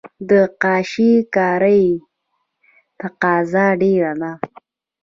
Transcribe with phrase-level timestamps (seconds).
[0.29, 0.31] د
[0.63, 1.85] کاشي کارۍ
[2.99, 4.31] تقاضا ډیره ده